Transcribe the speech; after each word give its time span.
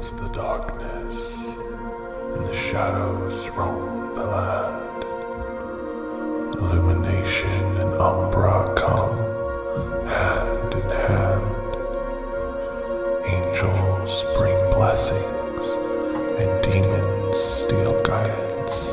the 0.00 0.28
darkness, 0.30 1.58
and 1.58 2.46
the 2.46 2.56
shadows 2.56 3.50
roam 3.50 4.14
the 4.14 4.24
land. 4.24 5.04
Illumination 6.54 7.76
and 7.76 7.94
umbra 7.98 8.74
come 8.76 9.18
hand 10.08 10.72
in 10.72 10.88
hand. 11.04 11.44
Angels 13.26 14.24
bring 14.38 14.56
blessings, 14.70 15.66
and 16.40 16.62
demons 16.64 17.36
steal 17.36 18.02
guidance 18.02 18.88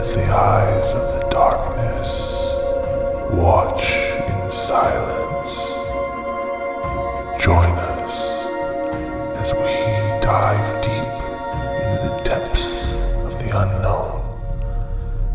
as 0.00 0.14
the 0.14 0.24
eyes 0.24 0.94
of 0.94 1.06
the 1.12 1.28
darkness 1.28 2.56
watch 3.32 3.92
in 4.30 4.50
silence. 4.50 5.74
Join 7.38 7.79
as 9.50 9.58
we 9.58 10.20
dive 10.20 10.82
deep 10.82 10.92
into 11.82 12.08
the 12.08 12.22
depths 12.24 12.94
of 13.24 13.38
the 13.38 13.46
unknown 13.46 14.20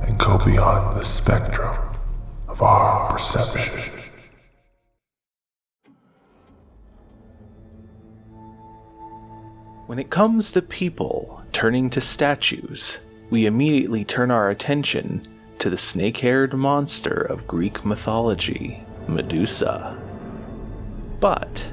and 0.03 0.17
go 0.17 0.37
beyond 0.37 0.97
the 0.97 1.03
spectrum 1.03 1.75
of 2.47 2.61
our 2.61 3.09
perception. 3.09 3.81
When 9.87 9.99
it 9.99 10.09
comes 10.09 10.51
to 10.53 10.61
people 10.61 11.43
turning 11.51 11.89
to 11.91 12.01
statues, 12.01 12.99
we 13.29 13.45
immediately 13.45 14.03
turn 14.03 14.31
our 14.31 14.49
attention 14.49 15.27
to 15.59 15.69
the 15.69 15.77
snake 15.77 16.17
haired 16.17 16.53
monster 16.53 17.13
of 17.13 17.47
Greek 17.47 17.85
mythology, 17.85 18.83
Medusa. 19.07 19.97
But 21.19 21.67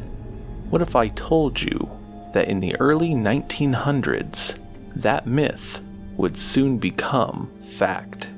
what 0.71 0.83
if 0.83 0.95
I 0.95 1.09
told 1.09 1.61
you 1.61 1.91
that 2.33 2.49
in 2.49 2.61
the 2.61 2.75
early 2.77 3.11
1900s, 3.11 4.59
that 4.97 5.27
myth 5.27 5.81
would 6.17 6.37
soon 6.37 6.79
become 6.79 7.51
fact? 7.71 8.29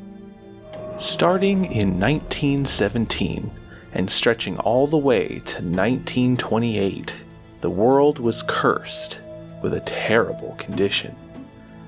Starting 0.99 1.65
in 1.65 1.99
1917 2.01 3.51
and 3.93 4.11
stretching 4.11 4.59
all 4.59 4.87
the 4.87 4.99
way 4.99 5.29
to 5.29 5.63
1928, 5.63 7.15
the 7.61 7.71
world 7.71 8.19
was 8.19 8.45
cursed 8.47 9.21
with 9.63 9.75
a 9.75 9.81
terrible 9.81 10.55
condition 10.57 11.17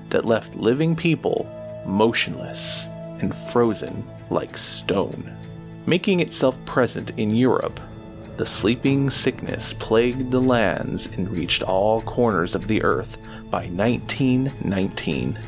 that 0.09 0.25
left 0.25 0.55
living 0.55 0.95
people 0.95 1.49
motionless 1.85 2.87
and 3.19 3.35
frozen 3.35 4.05
like 4.29 4.57
stone. 4.57 5.33
Making 5.85 6.19
itself 6.19 6.57
present 6.65 7.11
in 7.17 7.29
Europe, 7.29 7.79
the 8.37 8.45
sleeping 8.45 9.09
sickness 9.09 9.73
plagued 9.73 10.29
the 10.31 10.39
lands 10.39 11.07
and 11.07 11.29
reached 11.29 11.63
all 11.63 12.01
corners 12.03 12.53
of 12.53 12.67
the 12.67 12.83
earth 12.83 13.17
by 13.49 13.65
1919. 13.67 15.39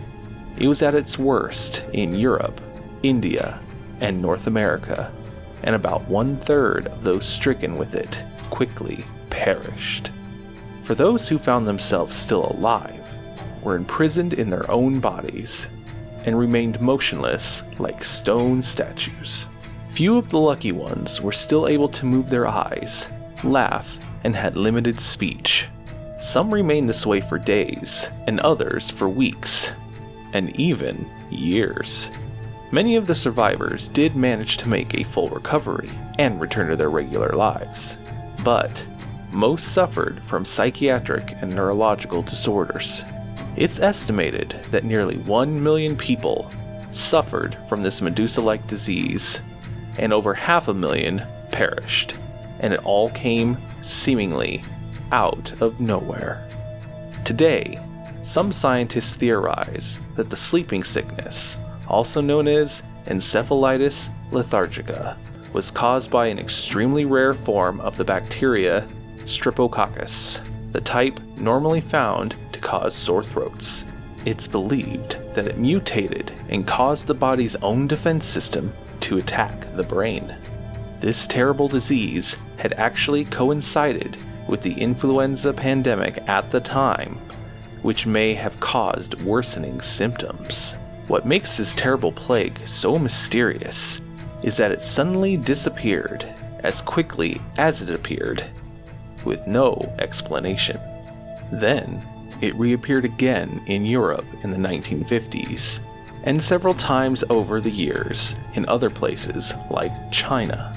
It 0.58 0.68
was 0.68 0.82
at 0.82 0.96
its 0.96 1.18
worst 1.18 1.86
in 1.94 2.16
Europe, 2.16 2.60
India, 3.04 3.60
and 4.02 4.22
North 4.22 4.48
America, 4.48 5.14
and 5.64 5.76
about 5.76 6.08
one 6.08 6.38
third 6.38 6.88
of 6.88 7.04
those 7.04 7.26
stricken 7.26 7.78
with 7.78 7.94
it 7.94 8.24
quickly 8.50 9.06
perished. 9.30 10.12
For 10.82 10.96
those 10.96 11.30
who 11.30 11.38
found 11.38 11.68
themselves 11.68 12.16
still 12.16 12.52
alive, 12.52 13.06
were 13.62 13.76
imprisoned 13.76 14.34
in 14.34 14.50
their 14.50 14.70
own 14.72 15.00
bodies 15.00 15.68
and 16.26 16.38
remained 16.38 16.82
motionless 16.82 17.64
like 17.78 18.04
stone 18.04 18.62
statues. 18.62 19.46
Few 19.90 20.18
of 20.18 20.30
the 20.30 20.40
lucky 20.40 20.72
ones 20.72 21.20
were 21.20 21.32
still 21.32 21.68
able 21.68 21.90
to 21.90 22.06
move 22.06 22.30
their 22.30 22.48
eyes, 22.48 23.10
laugh, 23.44 24.00
and 24.24 24.36
had 24.36 24.56
limited 24.56 25.00
speech. 25.00 25.68
Some 26.20 26.54
remained 26.54 26.90
this 26.90 27.06
way 27.06 27.22
for 27.22 27.38
days, 27.38 28.10
and 28.28 28.40
others 28.40 28.90
for 28.90 29.10
weeks, 29.10 29.72
and 30.34 30.58
even 30.60 31.10
years. 31.30 32.10
Many 32.72 32.96
of 32.96 33.08
the 33.08 33.16
survivors 33.16 33.90
did 33.90 34.16
manage 34.16 34.58
to 34.58 34.70
make 34.70 34.94
a 34.94 35.04
full 35.04 35.30
recovery 35.30 35.90
and 36.20 36.40
return 36.40 36.70
to 36.70 36.76
their 36.76 36.92
regular 36.92 37.34
lives, 37.34 37.98
but 38.44 38.86
most 39.32 39.70
suffered 39.70 40.22
from 40.28 40.46
psychiatric 40.46 41.36
and 41.42 41.54
neurological 41.54 42.22
disorders. 42.22 43.04
It's 43.56 43.80
estimated 43.80 44.60
that 44.72 44.86
nearly 44.86 45.18
1 45.18 45.62
million 45.62 45.96
people 45.96 46.52
suffered 46.92 47.58
from 47.68 47.82
this 47.82 48.02
Medusa 48.02 48.42
like 48.42 48.66
disease, 48.68 49.42
and 50.00 50.14
over 50.14 50.34
half 50.34 50.68
a 50.68 50.74
million 50.74 51.22
perished, 51.52 52.16
and 52.60 52.74
it 52.74 52.84
all 52.84 53.10
came 53.12 53.58
seemingly 53.82 54.64
out 55.12 55.54
of 55.62 55.80
nowhere. 55.80 56.46
Today, 57.26 57.80
some 58.24 58.52
scientists 58.52 59.16
theorize 59.16 60.00
that 60.16 60.30
the 60.30 60.36
sleeping 60.36 60.84
sickness, 60.84 61.58
also 61.88 62.22
known 62.22 62.48
as 62.48 62.82
encephalitis 63.08 64.10
lethargica, 64.32 65.18
was 65.54 65.72
caused 65.72 66.12
by 66.12 66.28
an 66.28 66.40
extremely 66.40 67.06
rare 67.06 67.34
form 67.34 67.82
of 67.82 67.98
the 67.98 68.04
bacteria 68.04 68.88
Streptococcus, 69.26 70.42
the 70.72 70.82
type 70.82 71.20
normally 71.36 71.82
found 71.82 72.36
to 72.52 72.60
cause 72.60 72.96
sore 72.96 73.24
throats. 73.24 73.84
It's 74.26 74.48
believed 74.48 75.18
that 75.34 75.48
it 75.48 75.58
mutated 75.58 76.32
and 76.50 76.68
caused 76.68 77.08
the 77.08 77.14
body's 77.14 77.56
own 77.58 77.88
defense 77.88 78.26
system 78.26 78.74
to 79.10 79.18
attack 79.18 79.66
the 79.76 79.82
brain. 79.82 80.36
This 81.00 81.26
terrible 81.26 81.68
disease 81.68 82.38
had 82.58 82.74
actually 82.74 83.26
coincided 83.26 84.18
with 84.48 84.62
the 84.62 84.74
influenza 84.74 85.52
pandemic 85.52 86.20
at 86.30 86.52
the 86.52 86.60
time, 86.60 87.18
which 87.82 88.06
may 88.06 88.36
have 88.36 88.60
caused 88.60 89.20
worsening 89.24 89.82
symptoms. 89.82 90.76
What 91.08 91.26
makes 91.26 91.58
this 91.58 91.74
terrible 91.74 92.12
plague 92.12 92.62
so 92.68 93.00
mysterious 93.00 94.00
is 94.44 94.58
that 94.58 94.72
it 94.72 94.84
suddenly 94.84 95.38
disappeared 95.38 96.24
as 96.60 96.84
quickly 96.84 97.42
as 97.58 97.82
it 97.82 97.90
appeared, 97.90 98.46
with 99.26 99.48
no 99.48 99.92
explanation. 99.98 100.80
Then, 101.52 102.06
it 102.42 102.54
reappeared 102.56 103.06
again 103.06 103.64
in 103.66 103.88
Europe 103.88 104.26
in 104.44 104.52
the 104.52 104.58
1950s, 104.58 105.80
and 106.24 106.42
several 106.42 106.74
times 106.74 107.24
over 107.30 107.62
the 107.62 107.72
years 107.72 108.36
in 108.54 108.68
other 108.68 108.90
places 108.90 109.54
like 109.70 110.12
China. 110.12 110.76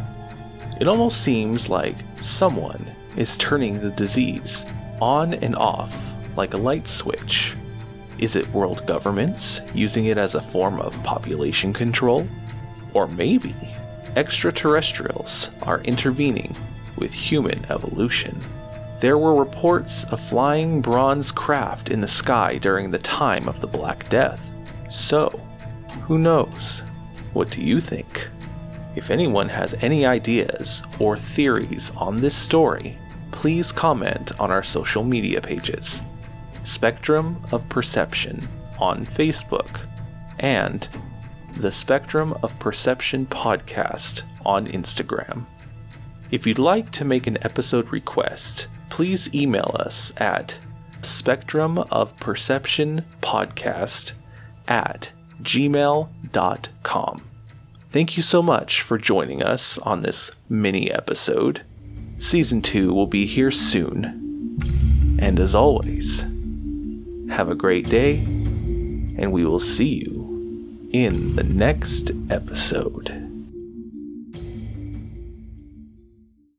It 0.81 0.89
almost 0.89 1.23
seems 1.23 1.69
like 1.69 1.97
someone 2.21 2.91
is 3.17 3.37
turning 3.37 3.81
the 3.81 3.91
disease 3.91 4.65
on 5.01 5.35
and 5.35 5.57
off 5.57 6.15
like 6.37 6.55
a 6.55 6.59
light 6.59 6.87
switch. 6.87 7.57
Is 8.19 8.37
it 8.37 8.53
world 8.53 8.87
governments 8.87 9.61
using 9.75 10.07
it 10.07 10.17
as 10.17 10.35
a 10.35 10.41
form 10.41 10.81
of 10.81 11.01
population 11.03 11.73
control? 11.73 12.27
Or 12.95 13.09
maybe 13.09 13.55
extraterrestrials 14.17 15.51
are 15.63 15.81
intervening 15.81 16.57
with 16.97 17.13
human 17.13 17.65
evolution. 17.71 18.41
There 19.01 19.19
were 19.19 19.35
reports 19.35 20.05
of 20.05 20.21
flying 20.21 20.81
bronze 20.81 21.33
craft 21.33 21.89
in 21.89 22.01
the 22.01 22.07
sky 22.07 22.59
during 22.59 22.91
the 22.91 22.99
time 22.99 23.49
of 23.49 23.61
the 23.61 23.67
Black 23.67 24.09
Death. 24.09 24.52
So, 24.93 25.41
who 26.03 26.19
knows? 26.19 26.83
What 27.33 27.51
do 27.51 27.63
you 27.63 27.81
think? 27.81 28.29
If 28.95 29.11
anyone 29.11 29.49
has 29.49 29.75
any 29.81 30.05
ideas 30.05 30.83
or 30.99 31.17
theories 31.17 31.91
on 31.97 32.21
this 32.21 32.37
story, 32.37 32.99
please 33.31 33.73
comment 33.73 34.39
on 34.39 34.51
our 34.51 34.63
social 34.63 35.03
media 35.03 35.41
pages 35.41 36.03
Spectrum 36.65 37.43
of 37.53 37.67
Perception 37.71 38.47
on 38.79 39.07
Facebook 39.07 39.81
and 40.41 40.87
the 41.57 41.73
Spectrum 41.73 42.35
of 42.43 42.57
Perception 42.59 43.25
podcast 43.25 44.25
on 44.45 44.67
Instagram. 44.67 45.47
If 46.31 46.47
you'd 46.47 46.59
like 46.59 46.91
to 46.93 47.07
make 47.07 47.27
an 47.27 47.39
episode 47.41 47.91
request, 47.91 48.67
please 48.91 49.35
email 49.35 49.75
us 49.81 50.13
at 50.19 50.59
spectrum 51.01 51.79
of 51.79 52.15
perception 52.19 53.03
podcast 53.23 54.13
at 54.69 55.13
gmail.com. 55.43 57.23
Thank 57.91 58.17
you 58.17 58.23
so 58.23 58.43
much 58.43 58.81
for 58.81 58.97
joining 58.97 59.43
us 59.43 59.79
on 59.79 60.03
this 60.03 60.31
mini 60.49 60.91
episode. 60.91 61.63
Season 62.19 62.63
2 62.63 62.93
will 62.93 63.07
be 63.07 63.27
here 63.27 63.51
soon. 63.51 65.19
And 65.21 65.39
as 65.39 65.55
always, 65.55 66.25
have 67.31 67.49
a 67.49 67.55
great 67.55 67.89
day, 67.89 68.17
and 68.19 69.33
we 69.33 69.45
will 69.45 69.59
see 69.59 70.05
you 70.05 70.89
in 70.93 71.37
the 71.37 71.45
next 71.45 72.11
episode. 72.31 73.22